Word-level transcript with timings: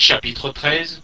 Chapitre 0.00 0.50
13 0.50 1.02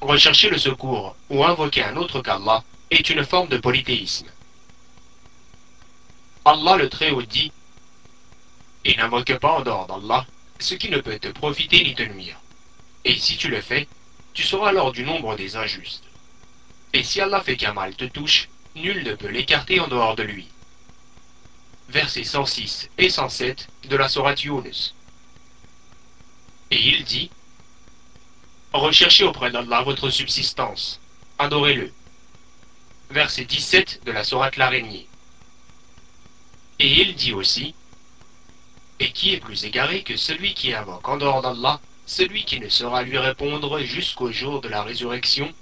Rechercher 0.00 0.48
le 0.48 0.56
secours 0.56 1.14
ou 1.28 1.44
invoquer 1.44 1.84
un 1.84 1.96
autre 1.98 2.22
qu'Allah 2.22 2.64
est 2.90 3.10
une 3.10 3.22
forme 3.22 3.48
de 3.48 3.58
polythéisme. 3.58 4.28
Allah 6.46 6.76
le 6.78 6.88
Très-Haut 6.88 7.20
dit 7.20 7.52
Et 8.86 8.96
n'invoque 8.96 9.38
pas 9.38 9.58
en 9.58 9.60
dehors 9.60 9.86
d'Allah 9.86 10.26
ce 10.58 10.74
qui 10.74 10.88
ne 10.88 11.02
peut 11.02 11.18
te 11.18 11.28
profiter 11.28 11.84
ni 11.84 11.94
te 11.94 12.02
nuire. 12.02 12.40
Et 13.04 13.14
si 13.18 13.36
tu 13.36 13.48
le 13.48 13.60
fais, 13.60 13.86
tu 14.32 14.42
seras 14.42 14.70
alors 14.70 14.92
du 14.92 15.04
nombre 15.04 15.36
des 15.36 15.56
injustes. 15.56 16.04
Et 16.94 17.02
si 17.02 17.20
Allah 17.20 17.42
fait 17.42 17.58
qu'un 17.58 17.74
mal 17.74 17.94
te 17.94 18.06
touche, 18.06 18.48
nul 18.74 19.04
ne 19.04 19.14
peut 19.16 19.28
l'écarter 19.28 19.80
en 19.80 19.88
dehors 19.88 20.16
de 20.16 20.22
lui. 20.22 20.48
Versets 21.90 22.24
106 22.24 22.88
et 22.96 23.10
107 23.10 23.68
de 23.90 23.96
la 23.96 24.08
Sourate 24.08 24.42
Yunus. 24.42 24.94
Et 26.70 26.80
il 26.80 27.04
dit 27.04 27.30
Recherchez 28.72 29.24
auprès 29.24 29.50
d'Allah 29.50 29.82
votre 29.82 30.10
subsistance, 30.10 31.00
adorez-le. 31.38 31.92
Verset 33.10 33.44
17 33.44 34.02
de 34.04 34.12
la 34.12 34.22
Sourate 34.22 34.56
L'Araignée. 34.56 35.08
Et 36.78 37.02
il 37.02 37.16
dit 37.16 37.32
aussi 37.32 37.74
Et 39.00 39.10
qui 39.10 39.34
est 39.34 39.40
plus 39.40 39.64
égaré 39.64 40.04
que 40.04 40.16
celui 40.16 40.54
qui 40.54 40.72
invoque 40.72 41.08
en 41.08 41.16
dehors 41.16 41.42
d'Allah, 41.42 41.80
celui 42.06 42.44
qui 42.44 42.60
ne 42.60 42.68
saura 42.68 43.02
lui 43.02 43.18
répondre 43.18 43.80
jusqu'au 43.80 44.30
jour 44.30 44.60
de 44.60 44.68
la 44.68 44.84
résurrection 44.84 45.52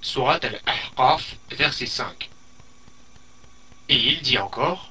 Surat 0.00 0.40
al-Ahqaf, 0.42 1.36
verset 1.50 1.86
5. 1.86 2.30
Et 3.90 3.96
il 3.96 4.22
dit 4.22 4.38
encore 4.38 4.90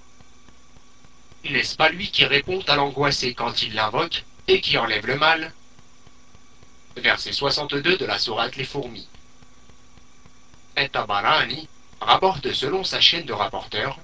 N'est-ce 1.44 1.76
pas 1.76 1.90
lui 1.90 2.12
qui 2.12 2.24
répond 2.26 2.62
à 2.68 2.76
l'angoissé 2.76 3.34
quand 3.34 3.64
il 3.64 3.74
l'invoque 3.74 4.24
et 4.48 4.62
qui 4.62 4.78
enlève 4.78 5.08
le 5.08 5.18
mal? 5.18 5.54
Verset 6.98 7.34
62 7.34 7.98
de 7.98 8.06
la 8.06 8.18
sourate 8.18 8.56
Les 8.56 8.64
Fourmis. 8.64 9.08
Tabarani 10.92 11.68
rapporte 12.02 12.52
selon 12.54 12.84
sa 12.84 13.00
chaîne 13.00 13.26
de 13.26 13.34
rapporteurs 13.34 14.00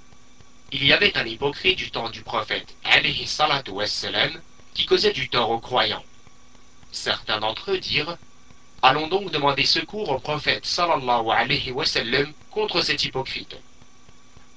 il 0.74 0.86
y 0.86 0.94
avait 0.94 1.18
un 1.18 1.26
hypocrite 1.26 1.78
du 1.78 1.92
temps 1.92 2.10
du 2.10 2.22
prophète 2.22 2.76
alayhi 2.86 3.28
salatu 3.28 3.72
wassalam, 3.72 4.42
qui 4.74 4.86
causait 4.86 5.12
du 5.12 5.28
tort 5.28 5.50
aux 5.50 5.60
croyants. 5.60 6.04
Certains 6.94 7.42
d'entre 7.42 7.72
eux 7.72 7.80
dirent 7.80 8.18
Allons 8.82 9.08
donc 9.08 9.32
demander 9.32 9.66
secours 9.66 10.10
au 10.10 10.20
prophète 10.20 10.66
contre 12.52 12.82
cet 12.82 13.04
hypocrite. 13.04 13.58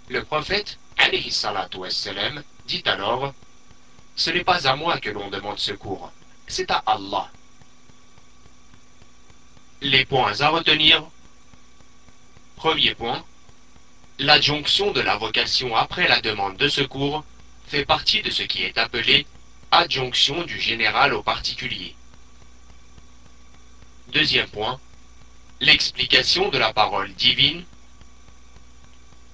Le 0.08 0.22
prophète 0.22 0.78
alayhi 0.98 1.32
salatu 1.32 1.78
wassalam, 1.78 2.44
dit 2.66 2.84
alors 2.86 3.34
Ce 4.14 4.30
n'est 4.30 4.44
pas 4.44 4.68
à 4.68 4.76
moi 4.76 5.00
que 5.00 5.10
l'on 5.10 5.30
demande 5.30 5.58
secours, 5.58 6.12
c'est 6.46 6.70
à 6.70 6.82
Allah. 6.86 7.28
Les 9.84 10.06
points 10.06 10.40
à 10.40 10.48
retenir. 10.48 11.04
Premier 12.56 12.94
point. 12.94 13.22
L'adjonction 14.18 14.92
de 14.92 15.02
la 15.02 15.18
vocation 15.18 15.76
après 15.76 16.08
la 16.08 16.22
demande 16.22 16.56
de 16.56 16.68
secours 16.68 17.22
fait 17.66 17.84
partie 17.84 18.22
de 18.22 18.30
ce 18.30 18.44
qui 18.44 18.62
est 18.62 18.78
appelé 18.78 19.26
adjonction 19.70 20.42
du 20.44 20.58
général 20.58 21.12
au 21.12 21.22
particulier. 21.22 21.94
Deuxième 24.08 24.48
point. 24.48 24.80
L'explication 25.60 26.48
de 26.48 26.56
la 26.56 26.72
parole 26.72 27.12
divine. 27.12 27.62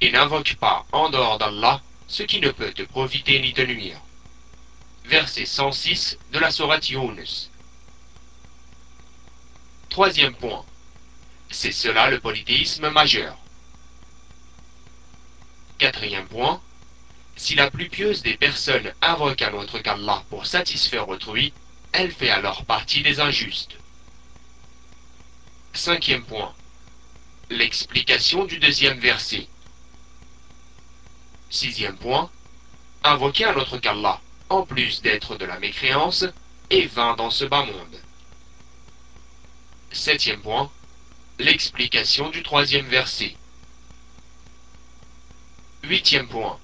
Et 0.00 0.10
n'invoque 0.10 0.56
pas 0.56 0.84
en 0.90 1.10
dehors 1.10 1.38
d'Allah 1.38 1.80
ce 2.08 2.24
qui 2.24 2.40
ne 2.40 2.50
peut 2.50 2.72
te 2.72 2.82
profiter 2.82 3.38
ni 3.38 3.52
te 3.52 3.62
nuire. 3.62 4.00
Verset 5.04 5.46
106 5.46 6.18
de 6.32 6.40
la 6.40 6.50
Sourate 6.50 6.90
Yunus. 6.90 7.50
Troisième 9.90 10.34
point. 10.34 10.64
C'est 11.50 11.72
cela 11.72 12.10
le 12.10 12.20
polythéisme 12.20 12.90
majeur. 12.90 13.36
Quatrième 15.78 16.28
point. 16.28 16.62
Si 17.34 17.56
la 17.56 17.68
plus 17.72 17.88
pieuse 17.88 18.22
des 18.22 18.36
personnes 18.36 18.94
invoque 19.02 19.42
un 19.42 19.52
autre 19.54 19.80
qu'Allah 19.80 20.22
pour 20.30 20.46
satisfaire 20.46 21.08
autrui, 21.08 21.52
elle 21.90 22.12
fait 22.12 22.30
alors 22.30 22.64
partie 22.66 23.02
des 23.02 23.18
injustes. 23.18 23.78
Cinquième 25.72 26.24
point. 26.24 26.54
L'explication 27.50 28.44
du 28.44 28.60
deuxième 28.60 29.00
verset. 29.00 29.48
Sixième 31.50 31.96
point. 31.96 32.30
Invoquer 33.02 33.46
un 33.46 33.56
autre 33.56 33.78
qu'Allah, 33.78 34.20
en 34.50 34.62
plus 34.62 35.02
d'être 35.02 35.36
de 35.36 35.46
la 35.46 35.58
mécréance, 35.58 36.26
est 36.70 36.86
vain 36.86 37.16
dans 37.16 37.30
ce 37.30 37.44
bas 37.44 37.64
monde. 37.64 38.00
Septième 39.92 40.40
point. 40.40 40.70
L'explication 41.38 42.30
du 42.30 42.42
troisième 42.42 42.86
verset. 42.86 43.34
Huitième 45.82 46.28
point. 46.28 46.58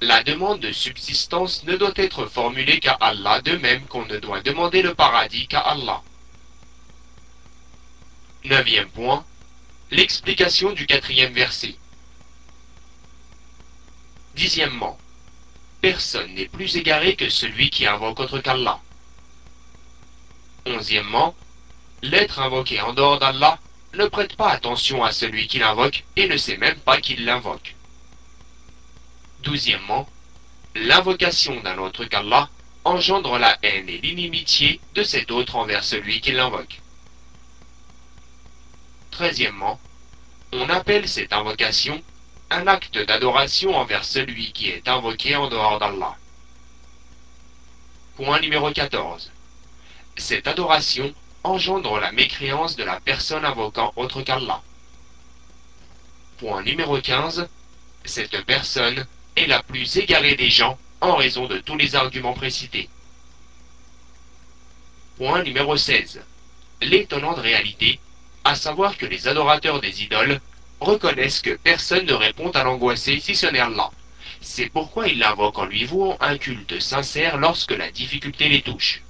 La 0.00 0.22
demande 0.22 0.60
de 0.60 0.72
subsistance 0.72 1.64
ne 1.64 1.76
doit 1.76 1.92
être 1.96 2.26
formulée 2.26 2.80
qu'à 2.80 2.92
Allah 2.92 3.40
de 3.42 3.56
même 3.56 3.86
qu'on 3.86 4.06
ne 4.06 4.18
doit 4.18 4.40
demander 4.40 4.82
le 4.82 4.94
paradis 4.94 5.48
qu'à 5.48 5.60
Allah. 5.60 6.02
Neuvième 8.44 8.88
point. 8.90 9.24
L'explication 9.90 10.72
du 10.72 10.86
quatrième 10.86 11.32
verset. 11.32 11.76
Dixièmement. 14.34 14.98
Personne 15.80 16.34
n'est 16.34 16.48
plus 16.48 16.76
égaré 16.76 17.16
que 17.16 17.28
celui 17.28 17.70
qui 17.70 17.86
invoque 17.86 18.20
autre 18.20 18.38
qu'Allah. 18.40 18.80
Onzièmement 20.64 21.34
l'être 22.06 22.38
invoqué 22.38 22.80
en 22.80 22.92
dehors 22.92 23.18
d'Allah 23.18 23.58
ne 23.94 24.06
prête 24.06 24.36
pas 24.36 24.50
attention 24.50 25.04
à 25.04 25.12
celui 25.12 25.48
qui 25.48 25.58
l'invoque 25.58 26.04
et 26.16 26.28
ne 26.28 26.36
sait 26.36 26.56
même 26.56 26.78
pas 26.78 27.00
qu'il 27.00 27.24
l'invoque. 27.24 27.74
Douzièmement, 29.40 30.08
l'invocation 30.74 31.60
d'un 31.60 31.78
autre 31.78 32.04
qu'Allah 32.04 32.48
engendre 32.84 33.38
la 33.38 33.58
haine 33.62 33.88
et 33.88 33.98
l'inimitié 33.98 34.80
de 34.94 35.02
cet 35.02 35.30
autre 35.30 35.56
envers 35.56 35.82
celui 35.82 36.20
qui 36.20 36.32
l'invoque. 36.32 36.80
Treizièmement, 39.10 39.80
on 40.52 40.68
appelle 40.68 41.08
cette 41.08 41.32
invocation 41.32 42.00
un 42.50 42.66
acte 42.68 42.98
d'adoration 42.98 43.74
envers 43.74 44.04
celui 44.04 44.52
qui 44.52 44.68
est 44.68 44.86
invoqué 44.86 45.34
en 45.34 45.48
dehors 45.48 45.80
d'Allah. 45.80 46.16
Point 48.16 48.40
numéro 48.40 48.70
14. 48.70 49.32
Cette 50.16 50.46
adoration 50.46 51.12
engendre 51.46 51.98
la 52.00 52.12
mécréance 52.12 52.76
de 52.76 52.84
la 52.84 53.00
personne 53.00 53.44
invoquant 53.44 53.92
autre 53.96 54.22
qu'Allah. 54.22 54.60
Point 56.38 56.62
numéro 56.62 57.00
15. 57.00 57.48
Cette 58.04 58.44
personne 58.44 59.06
est 59.36 59.46
la 59.46 59.62
plus 59.62 59.96
égarée 59.96 60.34
des 60.34 60.50
gens 60.50 60.78
en 61.00 61.16
raison 61.16 61.46
de 61.46 61.58
tous 61.58 61.76
les 61.76 61.94
arguments 61.94 62.34
précités. 62.34 62.88
Point 65.16 65.44
numéro 65.44 65.76
16. 65.76 66.20
L'étonnante 66.82 67.38
réalité, 67.38 68.00
à 68.44 68.54
savoir 68.54 68.98
que 68.98 69.06
les 69.06 69.28
adorateurs 69.28 69.80
des 69.80 70.02
idoles 70.02 70.40
reconnaissent 70.80 71.40
que 71.40 71.56
personne 71.56 72.06
ne 72.06 72.12
répond 72.12 72.50
à 72.50 72.64
l'angoissé 72.64 73.18
si 73.20 73.34
ce 73.34 73.46
n'est 73.46 73.60
Allah. 73.60 73.90
C'est 74.40 74.68
pourquoi 74.68 75.08
ils 75.08 75.18
l'invoquent 75.18 75.58
en 75.58 75.64
lui 75.64 75.84
vouant 75.84 76.16
un 76.20 76.36
culte 76.36 76.80
sincère 76.80 77.38
lorsque 77.38 77.72
la 77.72 77.90
difficulté 77.90 78.48
les 78.48 78.62
touche. 78.62 79.02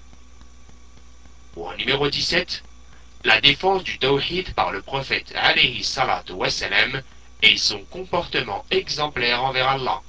Point 1.57 1.77
numéro 1.79 2.11
17. 2.11 2.63
La 3.25 3.41
défense 3.41 3.83
du 3.83 3.99
tawhid 3.99 4.53
par 4.53 4.73
le 4.73 4.83
prophète 4.83 5.33
alayhi 5.35 5.83
salatu 5.83 6.33
wassalam 6.33 7.01
et 7.41 7.57
son 7.57 7.83
comportement 7.85 8.67
exemplaire 8.71 9.43
envers 9.43 9.67
Allah. 9.67 10.03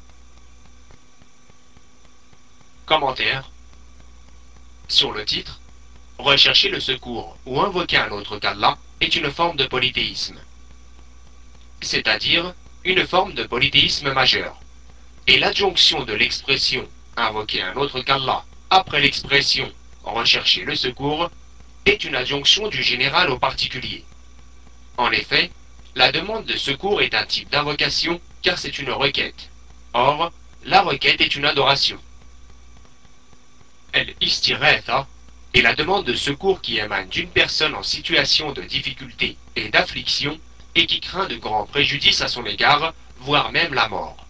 Commentaire. 2.85 3.49
Sur 4.89 5.13
le 5.13 5.23
titre, 5.23 5.61
rechercher 6.17 6.67
le 6.67 6.81
secours 6.81 7.37
ou 7.45 7.61
invoquer 7.61 7.95
un 7.95 8.11
autre 8.11 8.39
qu'Allah 8.39 8.77
est 8.99 9.15
une 9.15 9.31
forme 9.31 9.55
de 9.55 9.67
polythéisme. 9.67 10.41
C'est-à-dire 11.79 12.53
une 12.83 13.07
forme 13.07 13.35
de 13.35 13.45
polythéisme 13.45 14.11
majeur. 14.11 14.59
Et 15.27 15.39
l'adjonction 15.39 16.03
de 16.03 16.13
l'expression 16.13 16.85
invoquer 17.15 17.61
un 17.61 17.77
autre 17.77 18.01
qu'Allah 18.01 18.43
après 18.69 18.99
l'expression 18.99 19.71
rechercher 20.13 20.63
le 20.63 20.75
secours 20.75 21.29
est 21.85 22.03
une 22.03 22.15
adjonction 22.15 22.67
du 22.67 22.83
général 22.83 23.29
au 23.29 23.39
particulier. 23.39 24.03
En 24.97 25.11
effet, 25.11 25.51
la 25.95 26.11
demande 26.11 26.45
de 26.45 26.57
secours 26.57 27.01
est 27.01 27.13
un 27.13 27.25
type 27.25 27.49
d'invocation 27.49 28.19
car 28.41 28.57
c'est 28.57 28.79
une 28.79 28.91
requête. 28.91 29.49
Or, 29.93 30.31
la 30.65 30.81
requête 30.81 31.21
est 31.21 31.35
une 31.35 31.45
adoration. 31.45 31.97
Elle 33.93 34.13
istiretha 34.21 35.07
est 35.53 35.61
la 35.61 35.73
demande 35.73 36.05
de 36.05 36.13
secours 36.13 36.61
qui 36.61 36.77
émane 36.77 37.09
d'une 37.09 37.29
personne 37.29 37.73
en 37.73 37.83
situation 37.83 38.51
de 38.51 38.61
difficulté 38.61 39.37
et 39.55 39.69
d'affliction 39.69 40.37
et 40.75 40.85
qui 40.85 40.99
craint 40.99 41.25
de 41.25 41.37
grands 41.37 41.65
préjudices 41.65 42.21
à 42.21 42.27
son 42.27 42.45
égard, 42.45 42.93
voire 43.19 43.51
même 43.51 43.73
la 43.73 43.87
mort. 43.87 44.27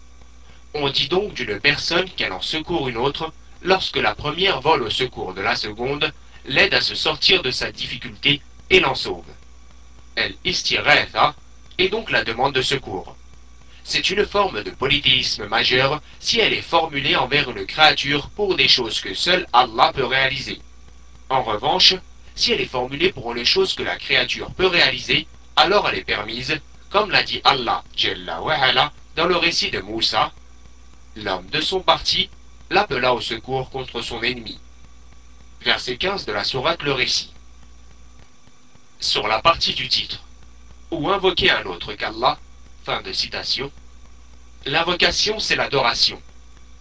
On 0.74 0.88
dit 0.88 1.08
donc 1.08 1.34
d'une 1.34 1.60
personne 1.60 2.08
qu'elle 2.10 2.32
en 2.32 2.40
secourt 2.40 2.88
une 2.88 2.96
autre 2.96 3.32
lorsque 3.62 3.96
la 3.96 4.14
première 4.14 4.60
vole 4.60 4.82
au 4.82 4.90
secours 4.90 5.34
de 5.34 5.40
la 5.40 5.56
seconde, 5.56 6.12
l'aide 6.46 6.74
à 6.74 6.80
se 6.80 6.94
sortir 6.94 7.42
de 7.42 7.50
sa 7.50 7.72
difficulté 7.72 8.40
et 8.70 8.80
l'en 8.80 8.94
sauve. 8.94 9.26
El 10.16 10.34
istiretha 10.44 11.34
est 11.78 11.88
donc 11.88 12.10
la 12.10 12.24
demande 12.24 12.54
de 12.54 12.62
secours. 12.62 13.16
C'est 13.84 14.10
une 14.10 14.26
forme 14.26 14.62
de 14.62 14.70
polythéisme 14.70 15.46
majeur 15.46 16.02
si 16.20 16.40
elle 16.40 16.52
est 16.52 16.62
formulée 16.62 17.16
envers 17.16 17.50
une 17.50 17.64
créature 17.66 18.28
pour 18.30 18.56
des 18.56 18.68
choses 18.68 19.00
que 19.00 19.14
seul 19.14 19.46
Allah 19.52 19.92
peut 19.94 20.04
réaliser. 20.04 20.60
En 21.30 21.42
revanche, 21.42 21.94
si 22.34 22.52
elle 22.52 22.60
est 22.60 22.66
formulée 22.66 23.12
pour 23.12 23.32
une 23.32 23.44
chose 23.44 23.74
que 23.74 23.82
la 23.82 23.96
créature 23.96 24.52
peut 24.52 24.66
réaliser, 24.66 25.26
alors 25.56 25.88
elle 25.88 25.98
est 25.98 26.04
permise, 26.04 26.60
comme 26.90 27.10
l'a 27.10 27.22
dit 27.22 27.40
Allah 27.44 27.82
dans 29.16 29.26
le 29.26 29.36
récit 29.36 29.70
de 29.70 29.80
Moussa. 29.80 30.32
L'homme 31.16 31.46
de 31.50 31.60
son 31.60 31.80
parti 31.80 32.30
l'appela 32.70 33.14
au 33.14 33.20
secours 33.20 33.70
contre 33.70 34.02
son 34.02 34.22
ennemi. 34.22 34.58
Verset 35.62 35.96
15 35.96 36.26
de 36.26 36.32
la 36.32 36.44
sourate 36.44 36.82
Le 36.82 36.92
Récit. 36.92 37.32
Sur 39.00 39.26
la 39.26 39.40
partie 39.40 39.74
du 39.74 39.88
titre, 39.88 40.22
ou 40.90 41.10
invoquer 41.10 41.50
un 41.50 41.64
autre 41.64 41.94
qu'Allah, 41.94 42.38
fin 42.84 43.00
de 43.02 43.12
citation, 43.12 43.70
l'invocation 44.66 45.38
c'est 45.38 45.56
l'adoration. 45.56 46.20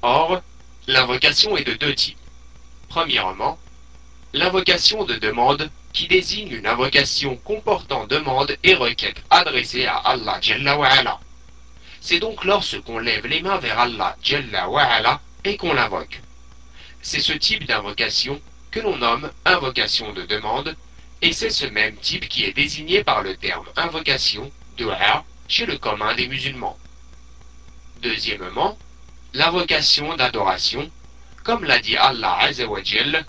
Or, 0.02 0.42
l'invocation 0.88 1.58
est 1.58 1.64
de 1.64 1.74
deux 1.74 1.96
types. 1.96 2.18
Premièrement, 2.90 3.58
l'invocation 4.34 5.04
de 5.06 5.16
demande 5.16 5.70
qui 5.94 6.08
désigne 6.08 6.52
une 6.52 6.68
invocation 6.68 7.38
comportant 7.38 8.06
demande 8.08 8.56
et 8.64 8.76
requête 8.76 9.24
adressée 9.30 9.86
à 9.86 9.98
Allah 9.98 10.38
Jalla 10.42 11.20
C'est 12.02 12.20
donc 12.20 12.44
lorsqu'on 12.44 13.00
lève 13.00 13.26
les 13.26 13.42
mains 13.42 13.58
vers 13.58 13.80
Allah 13.80 14.16
Jalla 14.22 14.68
et 15.44 15.58
qu'on 15.58 15.74
l'invoque. 15.74 16.22
C'est 17.02 17.22
ce 17.22 17.34
type 17.34 17.66
d'invocation 17.66 18.42
que 18.72 18.80
l'on 18.80 18.98
nomme 18.98 19.32
invocation 19.46 20.14
de 20.14 20.24
demande 20.24 20.76
et 21.22 21.34
c'est 21.34 21.50
ce 21.50 21.66
même 21.66 21.96
type 21.98 22.28
qui 22.28 22.44
est 22.46 22.54
désigné 22.54 23.04
par 23.04 23.24
le 23.24 23.36
terme 23.36 23.66
invocation, 23.76 24.52
dua, 24.78 25.24
chez 25.48 25.66
le 25.66 25.78
commun 25.78 26.14
des 26.16 26.28
musulmans. 26.28 26.78
Deuxièmement, 28.02 28.78
l'invocation 29.34 30.16
d'adoration, 30.16 30.92
comme 31.44 31.64
l'a 31.64 31.80
dit 31.80 31.98
Allah 31.98 32.38
Azzawajal, 32.42 33.26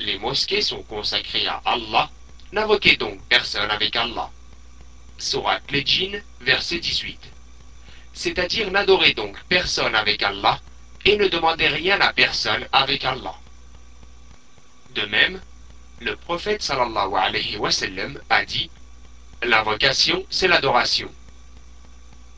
les 0.00 0.18
mosquées 0.18 0.62
sont 0.62 0.82
consacrées 0.82 1.46
à 1.46 1.62
Allah, 1.64 2.10
n'invoquez 2.52 2.96
donc 2.96 3.20
personne 3.28 3.70
avec 3.70 3.96
Allah. 3.96 4.30
Surat 5.18 5.60
Lejin, 5.70 6.20
verset 6.40 6.78
18. 6.78 7.18
C'est-à-dire 8.12 8.70
n'adorez 8.70 9.14
donc 9.14 9.36
personne 9.48 9.94
avec 9.94 10.22
Allah 10.22 10.60
et 11.04 11.16
ne 11.16 11.28
demandez 11.28 11.68
rien 11.68 12.00
à 12.00 12.12
personne 12.12 12.66
avec 12.72 13.04
Allah. 13.04 13.34
De 14.94 15.02
même, 15.06 15.40
le 16.00 16.16
prophète 16.16 16.68
a 16.70 18.44
dit 18.44 18.70
L'invocation, 19.42 20.24
c'est 20.28 20.48
l'adoration. 20.48 21.10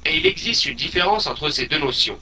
Et 0.04 0.16
il 0.16 0.26
existe 0.26 0.66
une 0.66 0.76
différence 0.76 1.26
entre 1.26 1.50
ces 1.50 1.66
deux 1.66 1.78
notions, 1.78 2.18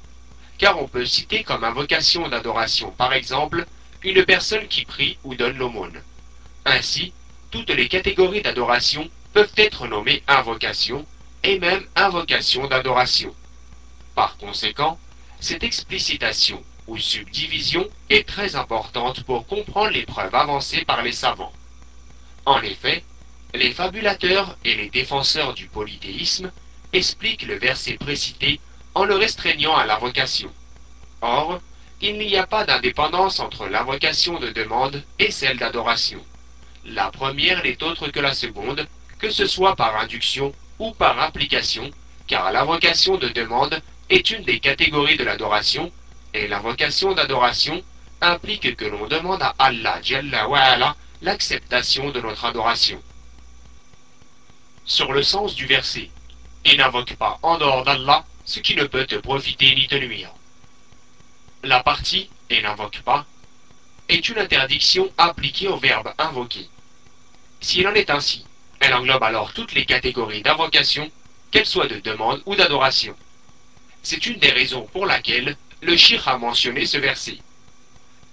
car 0.59 0.81
on 0.81 0.89
peut 0.89 1.05
citer 1.05 1.45
comme 1.45 1.65
invocation 1.65 2.29
d'adoration, 2.29 2.91
par 2.91 3.13
exemple, 3.13 3.67
une 4.03 4.25
personne 4.25 4.69
qui 4.69 4.85
prie 4.85 5.19
ou 5.25 5.35
donne 5.35 5.59
l'aumône. 5.59 6.03
Ainsi, 6.65 7.13
toutes 7.51 7.71
les 7.71 7.89
catégories 7.89 8.43
d'adoration 8.43 9.09
peuvent 9.33 9.53
être 9.57 9.87
nommées 9.87 10.23
invocation 10.29 11.07
et 11.43 11.59
même 11.59 11.85
invocation 11.97 12.67
d'adoration. 12.67 13.35
Par 14.15 14.37
conséquent, 14.37 14.99
cette 15.41 15.65
explicitation 15.65 16.63
ou 16.87 16.99
subdivision 16.99 17.89
est 18.11 18.29
très 18.29 18.57
importante 18.57 19.23
pour 19.25 19.47
comprendre 19.47 19.91
les 19.91 20.05
preuves 20.05 20.35
avancées 20.35 20.85
par 20.85 21.03
les 21.03 21.13
savants. 21.13 21.53
En 22.47 22.61
effet, 22.63 23.05
les 23.55 23.73
fabulateurs 23.73 24.57
et 24.65 24.75
les 24.75 24.91
défenseurs 24.91 25.55
du 25.55 25.67
polythéisme 25.67 26.53
expliquent 26.93 27.47
le 27.47 27.59
verset 27.59 27.95
précité 27.95 28.61
en 28.95 29.05
le 29.05 29.15
restreignant 29.15 29.77
à 29.77 29.87
l'invocation. 29.87 30.53
Or, 31.23 31.61
il 32.01 32.19
n'y 32.19 32.37
a 32.37 32.47
pas 32.47 32.65
d'indépendance 32.65 33.41
entre 33.41 33.67
l'invocation 33.67 34.39
de 34.39 34.51
demande 34.51 35.03
et 35.19 35.31
celle 35.31 35.59
d'adoration. 35.59 36.25
La 36.85 37.11
première 37.11 37.63
n'est 37.63 37.83
autre 37.83 38.09
que 38.09 38.21
la 38.21 38.35
seconde, 38.35 38.87
que 39.19 39.31
ce 39.31 39.47
soit 39.47 39.77
par 39.77 39.97
induction 39.97 40.53
ou 40.79 40.93
par 40.93 41.21
implication, 41.21 41.91
car 42.27 42.51
l'invocation 42.53 43.17
de 43.17 43.29
demande 43.29 43.81
est 44.11 44.31
une 44.31 44.43
des 44.43 44.61
catégories 44.61 45.17
de 45.17 45.25
l'adoration, 45.25 45.91
et 46.35 46.49
l'invocation 46.49 47.15
d'adoration 47.15 47.83
implique 48.21 48.77
que 48.77 48.85
l'on 48.85 49.07
demande 49.07 49.43
à 49.43 49.55
Allah 49.59 50.01
l'acceptation 51.23 52.11
de 52.11 52.21
notre 52.21 52.45
adoration. 52.45 53.01
Sur 54.85 55.13
le 55.13 55.23
sens 55.23 55.55
du 55.55 55.67
verset, 55.67 56.11
et 56.65 56.77
n'invoque 56.77 57.15
pas 57.15 57.39
en 57.43 57.57
dehors 57.57 57.85
d'Allah 57.85 58.25
ce 58.45 58.59
qui 58.61 58.75
ne 58.75 58.85
peut 58.85 59.07
te 59.07 59.15
profiter 59.15 59.75
ni 59.75 59.87
te 59.87 59.95
nuire. 59.95 60.33
La 61.63 61.83
partie 61.83 62.29
et 62.49 62.61
n'invoque 62.63 63.01
pas 63.03 63.25
est 64.09 64.29
une 64.29 64.39
interdiction 64.39 65.09
appliquée 65.19 65.69
au 65.69 65.77
verbe 65.77 66.13
invoquer. 66.19 66.69
S'il 67.61 67.87
en 67.87 67.95
est 67.95 68.11
ainsi, 68.11 68.45
elle 68.81 68.95
englobe 68.95 69.23
alors 69.23 69.53
toutes 69.53 69.73
les 69.73 69.85
catégories 69.85 70.43
d'invocation, 70.43 71.09
qu'elles 71.51 71.67
soient 71.67 71.87
de 71.87 72.01
demande 72.01 72.43
ou 72.47 72.57
d'adoration. 72.57 73.15
C'est 74.03 74.27
une 74.27 74.39
des 74.39 74.51
raisons 74.51 74.87
pour 74.93 75.07
laquelle 75.07 75.57
le 75.83 75.97
shir 75.97 76.27
a 76.29 76.39
mentionné 76.39 76.87
ce 76.87 76.99
verset. 76.99 77.39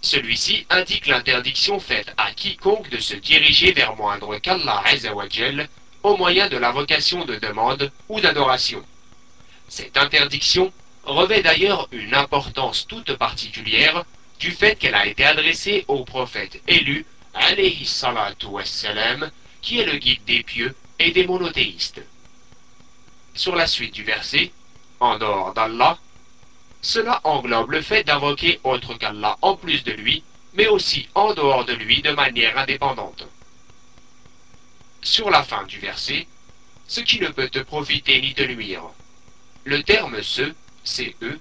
Celui-ci 0.02 0.66
indique 0.70 1.08
l'interdiction 1.08 1.80
faite 1.80 2.14
à 2.18 2.32
quiconque 2.32 2.90
de 2.90 3.00
se 3.00 3.16
diriger 3.16 3.72
vers 3.72 3.96
moindre 3.96 4.38
qu'Allah 4.38 4.84
au 6.04 6.16
moyen 6.16 6.48
de 6.48 6.58
l'invocation 6.58 7.26
de 7.26 7.36
demande 7.36 7.92
ou 8.08 8.22
d'adoration. 8.22 8.84
Cette 9.68 9.98
interdiction 9.98 10.72
revêt 11.04 11.42
d'ailleurs 11.42 11.88
une 11.92 12.14
importance 12.16 12.88
toute 12.88 13.14
particulière 13.16 14.06
du 14.40 14.52
fait 14.52 14.76
qu'elle 14.76 14.96
a 14.96 15.08
été 15.08 15.26
adressée 15.26 15.84
au 15.88 16.04
prophète 16.06 16.62
élu, 16.68 17.06
qui 19.62 19.80
est 19.80 19.86
le 19.86 19.98
guide 19.98 20.24
des 20.26 20.44
pieux 20.44 20.76
et 21.00 21.12
des 21.12 21.26
monothéistes. 21.26 22.02
Sur 23.34 23.56
la 23.56 23.68
suite 23.68 23.94
du 23.94 24.04
verset, 24.04 24.52
en 25.00 25.18
dehors 25.18 25.54
d'Allah, 25.54 25.98
cela 26.82 27.22
englobe 27.24 27.72
le 27.72 27.82
fait 27.82 28.04
d'invoquer 28.04 28.60
autre 28.64 28.94
qu'Allah 28.96 29.38
en 29.42 29.56
plus 29.56 29.84
de 29.84 29.92
lui, 29.92 30.24
mais 30.54 30.68
aussi 30.68 31.08
en 31.16 31.34
dehors 31.34 31.66
de 31.66 31.74
lui 31.74 32.02
de 32.02 32.12
manière 32.12 32.58
indépendante. 32.58 33.28
Sur 35.02 35.30
la 35.30 35.44
fin 35.44 35.64
du 35.66 35.80
verset, 35.80 36.28
ce 36.88 37.02
qui 37.02 37.20
ne 37.20 37.30
peut 37.30 37.50
te 37.50 37.60
profiter 37.60 38.22
ni 38.22 38.34
te 38.34 38.44
nuire. 38.44 38.84
Le 39.66 39.84
terme 39.84 40.22
ce 40.22 40.54
CE, 40.84 41.40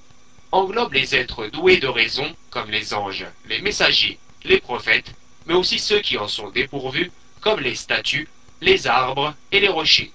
englobe 0.53 0.95
les 0.95 1.15
êtres 1.15 1.47
doués 1.47 1.79
de 1.79 1.87
raison, 1.87 2.35
comme 2.51 2.71
les 2.71 2.95
anges, 2.95 3.27
les 3.47 3.61
messagers, 3.61 4.19
les 4.45 4.61
prophètes, 4.61 5.15
mais 5.47 5.55
aussi 5.55 5.79
ceux 5.79 6.01
qui 6.01 6.19
en 6.19 6.29
sont 6.29 6.51
dépourvus, 6.51 7.11
comme 7.41 7.61
les 7.61 7.75
statues, 7.75 8.29
les 8.61 8.87
arbres 8.87 9.35
et 9.53 9.61
les 9.61 9.69
rochers. 9.69 10.13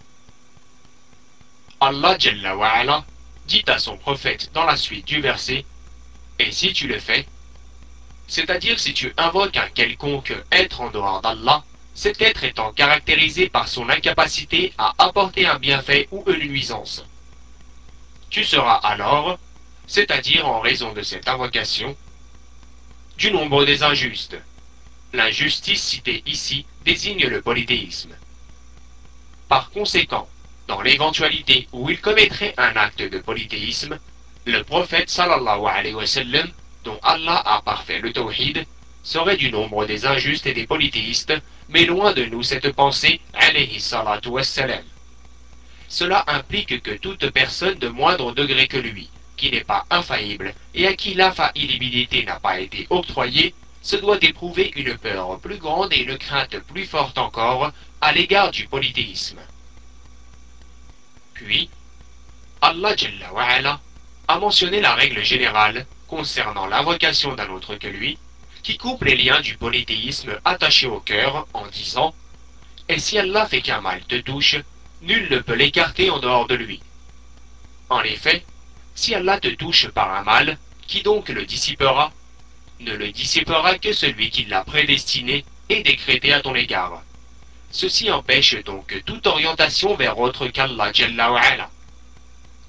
Allah 1.80 2.18
dit 3.52 3.64
à 3.68 3.80
son 3.80 3.98
prophète 3.98 4.50
dans 4.54 4.64
la 4.64 4.78
suite 4.78 5.06
du 5.06 5.20
verset, 5.20 5.66
Et 6.40 6.54
si 6.54 6.72
tu 6.72 6.88
le 6.88 7.00
fais, 7.00 7.28
c'est-à-dire 8.28 8.80
si 8.80 8.94
tu 8.94 9.14
invoques 9.18 9.58
un 9.58 9.68
quelconque 9.68 10.34
être 10.54 10.80
en 10.80 10.90
dehors 10.90 11.22
d'Allah, 11.22 11.62
cet 11.94 12.22
être 12.22 12.46
étant 12.46 12.72
caractérisé 12.72 13.50
par 13.50 13.68
son 13.68 13.90
incapacité 13.90 14.74
à 14.78 14.96
apporter 14.98 15.46
un 15.48 15.60
bienfait 15.60 16.08
ou 16.12 16.24
une 16.28 16.48
nuisance. 16.48 17.04
Tu 18.30 18.46
seras 18.46 18.76
alors, 18.76 19.38
c'est-à-dire 19.86 20.48
en 20.48 20.62
raison 20.62 20.94
de 20.94 21.04
cette 21.04 21.28
invocation, 21.28 21.98
du 23.18 23.32
nombre 23.32 23.66
des 23.66 23.84
injustes. 23.84 24.38
L'injustice 25.12 25.84
citée 25.84 26.24
ici 26.26 26.66
désigne 26.86 27.28
le 27.28 27.42
polythéisme. 27.42 28.16
Par 29.50 29.70
conséquent, 29.72 30.30
dans 30.72 30.80
l'éventualité 30.80 31.68
où 31.74 31.90
il 31.90 32.00
commettrait 32.00 32.54
un 32.56 32.74
acte 32.78 33.02
de 33.02 33.20
polythéisme, 33.20 34.00
le 34.46 34.64
prophète 34.64 35.10
sallallahu 35.10 35.66
alayhi 35.68 35.94
wa 35.94 36.06
sallam, 36.06 36.48
dont 36.86 36.98
Allah 37.04 37.44
a 37.46 37.62
parfait 37.62 38.00
le 38.00 38.14
tawhid, 38.14 38.66
serait 39.04 39.36
du 39.36 39.52
nombre 39.52 39.86
des 39.86 40.06
injustes 40.06 40.48
et 40.48 40.54
des 40.54 40.66
polythéistes, 40.66 41.34
mais 41.68 41.84
loin 41.84 42.14
de 42.14 42.24
nous 42.24 42.42
cette 42.42 42.72
pensée, 42.72 43.20
alayhi 43.34 43.82
salatu 43.82 44.30
wassalam. 44.30 44.86
Cela 45.90 46.24
implique 46.28 46.82
que 46.82 46.92
toute 46.92 47.30
personne 47.32 47.78
de 47.78 47.90
moindre 47.90 48.32
degré 48.32 48.70
que 48.70 48.78
lui, 48.78 49.10
qui 49.36 49.52
n'est 49.52 49.66
pas 49.66 49.86
infaillible 49.90 50.54
et 50.74 50.88
à 50.88 50.94
qui 50.94 51.16
l'infaillibilité 51.16 52.24
n'a 52.24 52.40
pas 52.40 52.62
été 52.62 52.88
octroyée, 52.90 53.54
se 53.82 53.98
doit 53.98 54.20
d'éprouver 54.20 54.72
une 54.78 54.98
peur 54.98 55.38
plus 55.42 55.58
grande 55.58 55.92
et 55.92 56.04
une 56.04 56.18
crainte 56.18 56.58
plus 56.60 56.86
forte 56.86 57.18
encore 57.18 57.74
à 58.00 58.14
l'égard 58.14 58.52
du 58.52 58.68
polythéisme. 58.70 59.42
Puis, 61.44 61.70
Allah 62.62 63.80
a 64.28 64.40
mentionné 64.40 64.80
la 64.80 64.94
règle 64.94 65.24
générale 65.24 65.88
concernant 66.08 66.68
l'invocation 66.68 67.34
d'un 67.34 67.50
autre 67.50 67.76
que 67.76 67.88
lui, 67.88 68.20
qui 68.62 68.78
coupe 68.78 69.04
les 69.04 69.16
liens 69.16 69.42
du 69.42 69.58
polythéisme 69.58 70.40
attaché 70.46 70.86
au 70.86 71.00
cœur 71.00 71.48
en 71.54 71.66
disant 71.68 72.14
Et 72.88 73.00
si 73.00 73.18
Allah 73.18 73.48
fait 73.48 73.62
qu'un 73.62 73.82
mal 73.82 74.04
te 74.06 74.16
touche, 74.16 74.58
nul 75.02 75.30
ne 75.32 75.40
peut 75.40 75.56
l'écarter 75.56 76.12
en 76.12 76.20
dehors 76.20 76.46
de 76.46 76.56
lui. 76.56 76.80
En 77.90 78.02
effet, 78.02 78.46
si 78.94 79.16
Allah 79.16 79.40
te 79.40 79.48
touche 79.48 79.88
par 79.88 80.14
un 80.14 80.24
mal, 80.24 80.60
qui 80.86 81.02
donc 81.02 81.30
le 81.30 81.46
dissipera? 81.46 82.12
Ne 82.82 82.94
le 82.94 83.12
dissipera 83.12 83.80
que 83.80 83.94
celui 83.94 84.30
qui 84.30 84.46
l'a 84.46 84.64
prédestiné 84.64 85.44
et 85.70 85.82
décrété 85.82 86.34
à 86.34 86.42
ton 86.42 86.54
égard. 86.54 87.02
Ceci 87.72 88.12
empêche 88.12 88.62
donc 88.66 89.02
toute 89.06 89.26
orientation 89.28 89.96
vers 89.96 90.20
autre 90.20 90.48
qu'Allah 90.48 90.92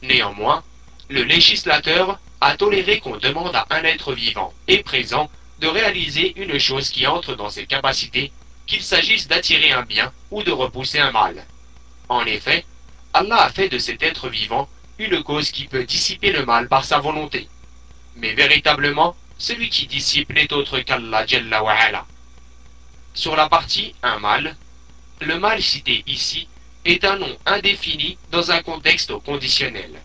Néanmoins, 0.01 0.63
le 1.09 1.25
législateur 1.25 2.21
a 2.41 2.57
toléré 2.57 3.01
qu'on 3.01 3.17
demande 3.17 3.55
à 3.55 3.67
un 3.71 3.83
être 3.83 4.15
vivant 4.15 4.53
et 4.69 4.83
présent 4.83 5.29
de 5.59 5.67
réaliser 5.67 6.33
une 6.41 6.59
chose 6.59 6.89
qui 6.91 7.07
entre 7.07 7.35
dans 7.35 7.51
ses 7.51 7.67
capacités, 7.67 8.33
qu'il 8.67 8.83
s'agisse 8.83 9.27
d'attirer 9.27 9.73
un 9.73 9.83
bien 9.83 10.13
ou 10.31 10.43
de 10.45 10.53
repousser 10.53 11.01
un 11.01 11.11
mal. 11.11 11.47
En 12.09 12.25
effet, 12.25 12.65
Allah 13.13 13.43
a 13.43 13.51
fait 13.51 13.69
de 13.69 13.79
cet 13.79 14.03
être 14.03 14.29
vivant 14.29 14.69
une 14.99 15.23
cause 15.23 15.51
qui 15.51 15.67
peut 15.67 15.85
dissiper 15.85 16.33
le 16.33 16.47
mal 16.47 16.69
par 16.69 16.85
sa 16.85 17.01
volonté. 17.01 17.49
Mais 18.17 18.35
véritablement, 18.35 19.17
celui 19.39 19.69
qui 19.69 19.87
dissipe 19.87 20.33
n'est 20.33 20.53
autre 20.53 20.79
qu'Allah 20.81 21.27
Sur 23.15 23.35
la 23.35 23.49
partie 23.49 23.95
un 24.03 24.19
mal, 24.19 24.57
le 25.23 25.39
mal 25.39 25.63
cité 25.63 26.03
ici 26.07 26.49
est 26.85 27.05
un 27.05 27.17
nom 27.17 27.39
indéfini 27.47 28.19
dans 28.31 28.51
un 28.51 28.63
contexte 28.63 29.17
conditionnel. 29.19 30.03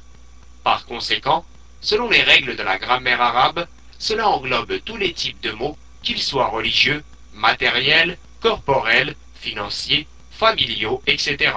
Par 0.63 0.86
conséquent, 0.86 1.45
selon 1.81 2.09
les 2.09 2.21
règles 2.21 2.55
de 2.55 2.63
la 2.63 2.77
grammaire 2.77 3.21
arabe, 3.21 3.67
cela 4.00 4.27
englobe 4.27 4.79
tous 4.86 4.97
les 4.97 5.13
types 5.13 5.41
de 5.41 5.51
mots, 5.51 5.77
qu'ils 6.03 6.21
soient 6.21 6.50
religieux, 6.50 7.03
matériels, 7.33 8.17
corporels, 8.41 9.15
financiers, 9.36 10.07
familiaux, 10.31 11.01
etc. 11.07 11.53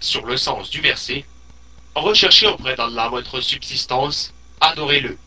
Sur 0.00 0.24
le 0.24 0.36
sens 0.36 0.70
du 0.70 0.80
verset, 0.80 1.24
recherchez 1.94 2.46
auprès 2.46 2.74
d'Allah 2.74 3.08
votre 3.08 3.40
subsistance, 3.40 4.32
adorez-le. 4.60 5.18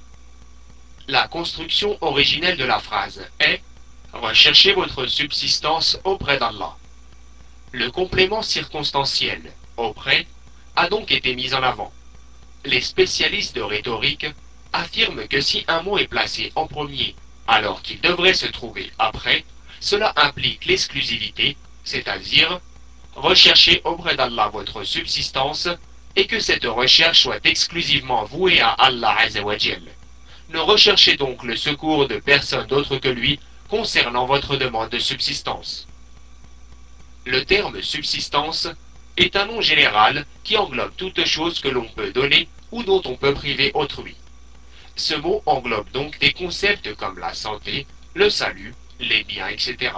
La 1.08 1.28
construction 1.28 1.98
originelle 2.02 2.58
de 2.58 2.66
la 2.66 2.80
phrase 2.80 3.26
est 3.40 3.62
Recherchez 4.22 4.74
votre 4.74 5.06
subsistance 5.06 6.00
auprès 6.04 6.40
d'Allah. 6.40 6.76
Le 7.72 7.92
complément 7.92 8.42
circonstanciel, 8.42 9.54
auprès, 9.78 10.26
a 10.76 10.90
donc 10.90 11.12
été 11.12 11.36
mis 11.36 11.54
en 11.54 11.62
avant. 11.62 11.94
Les 12.66 12.82
spécialistes 12.82 13.56
de 13.56 13.62
rhétorique 13.62 14.26
affirme 14.74 15.28
que 15.28 15.40
si 15.40 15.66
un 15.68 15.84
mot 15.84 16.00
est 16.00 16.08
placé 16.08 16.52
en 16.56 16.66
premier 16.66 17.16
alors 17.48 17.84
qu'il 17.84 18.02
devrait 18.02 18.34
se 18.34 18.48
trouver 18.48 18.92
après, 18.98 19.46
cela 19.80 20.14
implique 20.16 20.66
l'exclusivité, 20.66 21.56
c'est-à-dire 21.84 22.60
rechercher 23.14 23.82
auprès 23.86 24.16
d'Allah 24.16 24.50
votre 24.50 24.84
subsistance 24.84 25.70
et 26.16 26.26
que 26.26 26.40
cette 26.40 26.66
recherche 26.66 27.22
soit 27.22 27.46
exclusivement 27.46 28.26
vouée 28.26 28.62
à 28.62 28.70
Allah. 28.70 29.16
Ne 30.50 30.58
recherchez 30.58 31.18
donc 31.18 31.44
le 31.44 31.56
secours 31.56 32.08
de 32.08 32.18
personne 32.18 32.66
d'autre 32.66 32.98
que 32.98 33.10
lui 33.10 33.40
concernant 33.70 34.26
votre 34.26 34.56
demande 34.56 34.90
de 34.90 35.00
subsistance. 35.00 35.88
Le 37.26 37.44
terme 37.44 37.82
subsistance 37.82 38.68
est 39.18 39.36
un 39.36 39.46
nom 39.46 39.62
général 39.62 40.26
qui 40.44 40.58
englobe 40.58 40.96
toute 40.96 41.26
chose 41.26 41.60
que 41.60 41.68
l'on 41.68 41.88
peut 41.90 42.12
donner 42.12 42.48
ou 42.72 42.84
dont 42.84 43.02
on 43.06 43.16
peut 43.16 43.34
priver 43.34 43.72
autrui. 43.74 44.16
Ce 44.96 45.16
mot 45.16 45.44
englobe 45.46 45.92
donc 45.92 46.18
des 46.20 46.34
concepts 46.34 46.96
comme 46.96 47.20
la 47.20 47.34
santé, 47.34 47.86
le 48.14 48.30
salut, 48.30 48.74
les 49.00 49.24
biens, 49.24 49.48
etc. 49.48 49.94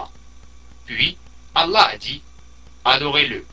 Puis, 0.86 1.18
Allah 1.56 1.90
a 1.94 1.98
dit 1.98 2.22
Adorez-le, 2.86 3.46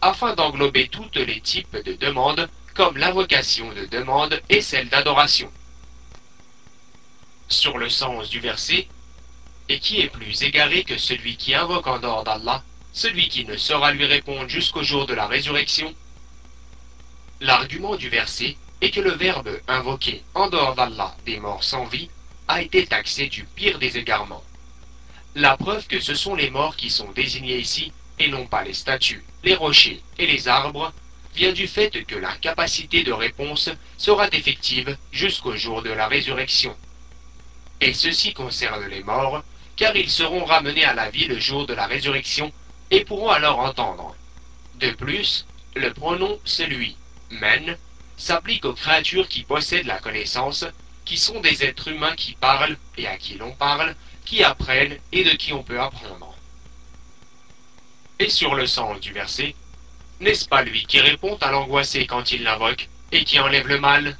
afin 0.00 0.34
d'englober 0.34 0.88
tous 0.88 1.08
les 1.14 1.40
types 1.40 1.76
de 1.76 1.94
demandes, 1.94 2.48
comme 2.74 2.96
l'invocation 2.96 3.72
de 3.72 3.86
demande 3.86 4.40
et 4.48 4.60
celle 4.60 4.88
d'adoration. 4.88 5.50
Sur 7.48 7.78
le 7.78 7.88
sens 7.88 8.28
du 8.28 8.40
verset, 8.40 8.88
et 9.68 9.78
qui 9.78 10.00
est 10.00 10.08
plus 10.08 10.42
égaré 10.42 10.84
que 10.84 10.98
celui 10.98 11.36
qui 11.36 11.54
invoque 11.54 11.86
en 11.86 11.98
dehors 11.98 12.24
d'Allah, 12.24 12.62
celui 12.92 13.28
qui 13.28 13.44
ne 13.44 13.56
saura 13.56 13.92
lui 13.92 14.04
répondre 14.04 14.48
jusqu'au 14.48 14.82
jour 14.82 15.06
de 15.06 15.14
la 15.14 15.26
résurrection? 15.26 15.94
L'argument 17.40 17.96
du 17.96 18.08
verset 18.08 18.56
et 18.80 18.90
que 18.90 19.00
le 19.00 19.12
verbe 19.12 19.60
invoquer 19.68 20.22
en 20.34 20.48
dehors 20.48 20.74
d'Allah 20.74 21.16
des 21.24 21.38
morts 21.38 21.64
sans 21.64 21.84
vie 21.84 22.10
a 22.48 22.62
été 22.62 22.86
taxé 22.86 23.28
du 23.28 23.44
pire 23.44 23.78
des 23.78 23.96
égarements. 23.96 24.44
La 25.34 25.56
preuve 25.56 25.86
que 25.86 26.00
ce 26.00 26.14
sont 26.14 26.34
les 26.34 26.50
morts 26.50 26.76
qui 26.76 26.90
sont 26.90 27.10
désignés 27.12 27.58
ici 27.58 27.92
et 28.18 28.28
non 28.28 28.46
pas 28.46 28.64
les 28.64 28.74
statues, 28.74 29.24
les 29.42 29.54
rochers 29.54 30.02
et 30.18 30.26
les 30.26 30.48
arbres 30.48 30.92
vient 31.34 31.52
du 31.52 31.66
fait 31.66 32.04
que 32.04 32.16
la 32.16 32.32
capacité 32.36 33.02
de 33.02 33.12
réponse 33.12 33.70
sera 33.96 34.28
effective 34.28 34.96
jusqu'au 35.12 35.56
jour 35.56 35.82
de 35.82 35.90
la 35.90 36.06
résurrection. 36.06 36.76
Et 37.80 37.94
ceci 37.94 38.34
concerne 38.34 38.86
les 38.86 39.02
morts, 39.02 39.42
car 39.82 39.96
ils 39.96 40.10
seront 40.10 40.44
ramenés 40.44 40.84
à 40.84 40.94
la 40.94 41.10
vie 41.10 41.24
le 41.24 41.40
jour 41.40 41.66
de 41.66 41.74
la 41.74 41.88
résurrection 41.88 42.52
et 42.92 43.04
pourront 43.04 43.30
alors 43.30 43.58
entendre. 43.58 44.14
De 44.76 44.92
plus, 44.92 45.44
le 45.74 45.92
pronom 45.92 46.38
celui, 46.44 46.96
men, 47.30 47.76
s'applique 48.16 48.64
aux 48.64 48.74
créatures 48.74 49.26
qui 49.26 49.42
possèdent 49.42 49.88
la 49.88 49.98
connaissance, 49.98 50.64
qui 51.04 51.16
sont 51.16 51.40
des 51.40 51.64
êtres 51.64 51.88
humains 51.88 52.14
qui 52.14 52.34
parlent 52.34 52.76
et 52.96 53.08
à 53.08 53.16
qui 53.16 53.34
l'on 53.34 53.50
parle, 53.50 53.96
qui 54.24 54.44
apprennent 54.44 54.98
et 55.10 55.24
de 55.24 55.30
qui 55.30 55.52
on 55.52 55.64
peut 55.64 55.80
apprendre. 55.80 56.32
Et 58.20 58.28
sur 58.28 58.54
le 58.54 58.68
sens 58.68 59.00
du 59.00 59.12
verset, 59.12 59.56
n'est-ce 60.20 60.48
pas 60.48 60.62
lui 60.62 60.86
qui 60.86 61.00
répond 61.00 61.36
à 61.40 61.50
l'angoissé 61.50 62.06
quand 62.06 62.30
il 62.30 62.44
l'invoque 62.44 62.88
et 63.10 63.24
qui 63.24 63.40
enlève 63.40 63.66
le 63.66 63.80
mal? 63.80 64.16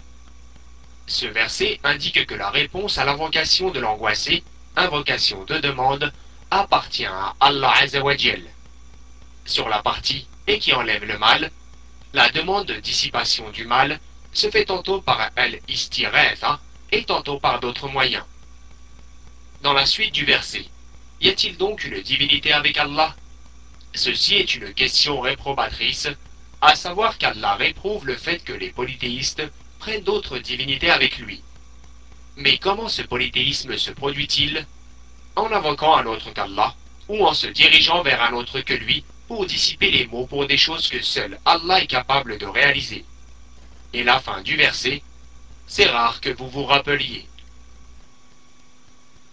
Ce 1.06 1.26
verset 1.26 1.78
indique 1.84 2.26
que 2.26 2.34
la 2.34 2.50
réponse 2.50 2.98
à 2.98 3.04
l'invocation 3.04 3.70
de 3.70 3.78
l'angoissé, 3.78 4.42
invocation 4.76 5.44
de 5.44 5.58
demande, 5.58 6.12
appartient 6.50 7.06
à 7.06 7.34
Allah 7.40 7.72
Azzawajal. 7.80 8.42
Sur 9.44 9.68
la 9.68 9.82
partie 9.82 10.26
et 10.46 10.58
qui 10.58 10.72
enlève 10.72 11.04
le 11.04 11.18
mal, 11.18 11.50
la 12.12 12.28
demande 12.30 12.66
de 12.66 12.74
dissipation 12.74 13.50
du 13.50 13.66
mal 13.66 13.98
se 14.32 14.50
fait 14.50 14.64
tantôt 14.64 15.00
par 15.00 15.30
el 15.36 15.60
istiretha 15.68 16.60
et 16.90 17.04
tantôt 17.04 17.38
par 17.38 17.60
d'autres 17.60 17.88
moyens. 17.88 18.24
Dans 19.62 19.72
la 19.72 19.86
suite 19.86 20.12
du 20.12 20.24
verset, 20.24 20.66
y 21.20 21.28
a-t-il 21.28 21.56
donc 21.56 21.84
une 21.84 22.00
divinité 22.00 22.52
avec 22.52 22.76
Allah? 22.78 23.14
Ceci 23.94 24.36
est 24.36 24.54
une 24.54 24.72
question 24.74 25.20
réprobatrice, 25.20 26.08
à 26.60 26.74
savoir 26.74 27.18
qu'Allah 27.18 27.54
réprouve 27.54 28.06
le 28.06 28.16
fait 28.16 28.42
que 28.42 28.52
les 28.52 28.70
polythéistes 28.70 29.42
prennent 29.78 30.04
d'autres 30.04 30.38
divinités 30.38 30.90
avec 30.90 31.18
lui. 31.18 31.42
Mais 32.36 32.58
comment 32.58 32.88
ce 32.88 33.02
polythéisme 33.02 33.76
se 33.76 33.90
produit-il 33.90 34.66
En 35.36 35.52
invoquant 35.52 35.96
un 35.96 36.06
autre 36.06 36.32
qu'Allah, 36.32 36.74
ou 37.08 37.26
en 37.26 37.34
se 37.34 37.46
dirigeant 37.46 38.02
vers 38.02 38.22
un 38.22 38.32
autre 38.32 38.60
que 38.60 38.74
lui 38.74 39.04
pour 39.28 39.46
dissiper 39.46 39.90
les 39.90 40.06
mots 40.06 40.26
pour 40.26 40.46
des 40.46 40.56
choses 40.56 40.88
que 40.88 41.02
seul 41.02 41.38
Allah 41.44 41.82
est 41.82 41.86
capable 41.86 42.38
de 42.38 42.46
réaliser? 42.46 43.04
Et 43.92 44.02
la 44.02 44.20
fin 44.20 44.40
du 44.40 44.56
verset, 44.56 45.02
c'est 45.66 45.90
rare 45.90 46.20
que 46.20 46.30
vous 46.30 46.48
vous 46.48 46.64
rappeliez. 46.64 47.26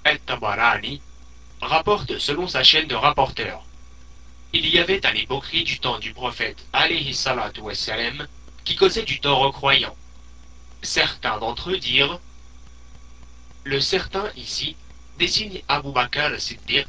El-Tabarani 0.04 1.02
rapporte 1.62 2.18
selon 2.20 2.48
sa 2.48 2.64
chaîne 2.64 2.88
de 2.88 2.96
rapporteurs. 2.96 3.64
Il 4.52 4.68
y 4.68 4.80
avait 4.80 5.06
un 5.06 5.14
hypocrite 5.14 5.68
du 5.68 5.80
temps 5.80 6.00
du 6.00 6.14
prophète 6.14 6.66
alayhi 6.74 7.14
salatu 7.14 7.62
wassalam, 7.62 8.28
qui 8.66 8.76
causait 8.76 9.04
du 9.04 9.20
tort 9.20 9.42
aux 9.42 9.52
croyants. 9.52 9.96
Certains 10.82 11.38
d'entre 11.38 11.72
eux 11.72 11.78
dirent 11.78 12.20
Le 13.66 13.82
certain 13.82 14.32
ici 14.38 14.76
désigne 15.18 15.62
Abu 15.68 15.92
Bakr 15.92 16.20
al-Siddiq 16.20 16.88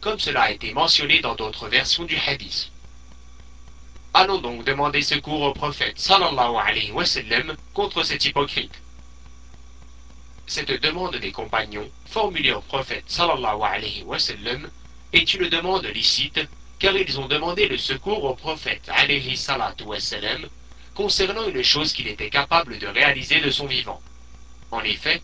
comme 0.00 0.18
cela 0.18 0.42
a 0.42 0.50
été 0.50 0.72
mentionné 0.72 1.20
dans 1.20 1.34
d'autres 1.34 1.68
versions 1.68 2.04
du 2.04 2.16
hadith. 2.16 2.70
Allons 4.14 4.38
donc 4.40 4.64
demander 4.64 5.02
secours 5.02 5.42
au 5.42 5.52
prophète 5.52 5.98
sallallahu 5.98 6.56
alayhi 6.56 6.92
wa 6.92 7.04
sallam 7.04 7.56
contre 7.74 8.02
cet 8.04 8.24
hypocrite. 8.24 8.82
Cette 10.46 10.70
demande 10.82 11.16
des 11.16 11.32
compagnons, 11.32 11.90
formulée 12.06 12.52
au 12.52 12.60
prophète 12.60 13.04
sallallahu 13.08 13.62
alayhi 13.62 14.02
wa 14.04 14.18
sallam, 14.18 14.70
est 15.12 15.34
une 15.34 15.48
demande 15.48 15.86
licite 15.86 16.40
car 16.78 16.96
ils 16.96 17.18
ont 17.18 17.26
demandé 17.26 17.68
le 17.68 17.78
secours 17.78 18.24
au 18.24 18.34
prophète 18.34 18.88
alayhi 18.88 19.36
wa 19.84 19.98
sallam 19.98 20.48
concernant 20.94 21.48
une 21.48 21.62
chose 21.62 21.92
qu'il 21.92 22.06
était 22.06 22.30
capable 22.30 22.78
de 22.78 22.86
réaliser 22.86 23.40
de 23.40 23.50
son 23.50 23.66
vivant. 23.66 24.00
En 24.70 24.80
effet, 24.82 25.22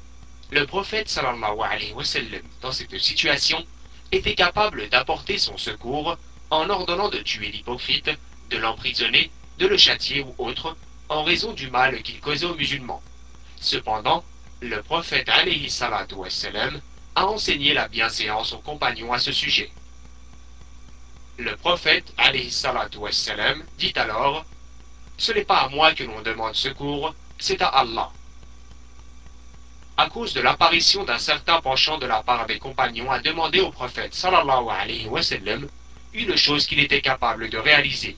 le 0.51 0.67
prophète 0.67 1.11
sallallahu 1.11 1.61
alayhi 1.61 1.93
wa 1.93 2.05
sallam, 2.05 2.43
dans 2.63 2.73
cette 2.73 2.99
situation, 2.99 3.63
était 4.13 4.35
capable 4.35 4.89
d'apporter 4.89 5.37
son 5.37 5.59
secours 5.59 6.17
en 6.51 6.71
ordonnant 6.71 7.11
de 7.11 7.19
tuer 7.19 7.51
l'hypocrite, 7.51 8.11
de 8.49 8.57
l'emprisonner, 8.57 9.31
de 9.59 9.67
le 9.67 9.77
châtier 9.77 10.23
ou 10.23 10.35
autre, 10.39 10.75
en 11.11 11.23
raison 11.23 11.53
du 11.53 11.71
mal 11.71 12.03
qu'il 12.03 12.19
causait 12.21 12.47
aux 12.47 12.55
musulmans. 12.55 13.03
Cependant, 13.61 14.25
Le 14.61 14.83
prophète 14.83 15.29
alayhi 15.29 15.71
salatu 15.71 16.17
a 17.15 17.27
enseigné 17.27 17.75
la 17.75 17.87
bienséance 17.87 18.53
aux 18.55 18.59
compagnons 18.59 19.13
à 19.13 19.19
ce 19.21 19.31
sujet. 19.31 19.71
Le 21.37 21.55
prophète 21.57 22.13
alayhi 22.17 22.51
salatu 22.51 22.99
dit 23.79 23.93
alors 23.95 24.45
Ce 25.19 25.31
n'est 25.31 25.45
pas 25.45 25.59
à 25.59 25.69
moi 25.69 25.95
que 25.95 26.05
l'on 26.05 26.23
demande 26.23 26.55
secours, 26.57 27.15
c'est 27.39 27.63
à 27.63 27.69
Allah. 27.69 28.11
À 30.01 30.09
cause 30.09 30.33
de 30.33 30.41
l'apparition 30.41 31.03
d'un 31.03 31.19
certain 31.19 31.61
penchant 31.61 31.99
de 31.99 32.07
la 32.07 32.23
part 32.23 32.47
des 32.47 32.61
compagnons 32.61 33.11
à 33.11 33.19
demander 33.19 33.59
au 33.59 33.73
prophète 33.73 34.15
sallallahu 34.15 34.69
alayhi 34.71 35.09
wa 35.09 35.25
sallam 35.25 35.67
une 36.15 36.37
chose 36.37 36.69
qu'il 36.69 36.79
était 36.79 37.01
capable 37.01 37.51
de 37.51 37.59
réaliser. 37.59 38.17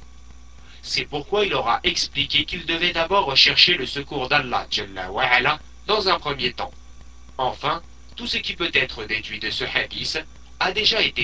C'est 0.82 1.06
pourquoi 1.06 1.46
il 1.46 1.54
aura 1.54 1.80
expliqué 1.82 2.44
qu'il 2.44 2.66
devait 2.66 2.92
d'abord 2.92 3.24
rechercher 3.24 3.78
le 3.78 3.86
secours 3.86 4.28
d'Allah 4.28 4.66
dans 5.86 6.08
un 6.10 6.18
premier 6.18 6.52
temps. 6.52 6.70
Enfin, 7.38 7.80
tout 8.14 8.26
ce 8.26 8.36
qui 8.36 8.54
peut 8.56 8.70
être 8.74 9.04
déduit 9.04 9.38
de 9.40 9.48
ce 9.48 9.64
hadith 9.64 10.22
a 10.60 10.72
déjà 10.72 11.00
été 11.00 11.18